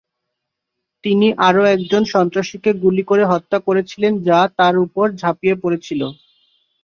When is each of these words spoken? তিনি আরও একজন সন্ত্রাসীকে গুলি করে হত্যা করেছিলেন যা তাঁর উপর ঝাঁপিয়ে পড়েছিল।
তিনি 1.03 1.27
আরও 1.47 1.61
একজন 1.67 2.03
সন্ত্রাসীকে 2.13 2.71
গুলি 2.83 3.03
করে 3.03 3.23
হত্যা 3.25 3.57
করেছিলেন 3.59 4.13
যা 4.27 4.39
তাঁর 4.57 4.75
উপর 4.85 5.05
ঝাঁপিয়ে 5.21 5.55
পড়েছিল। 5.63 6.01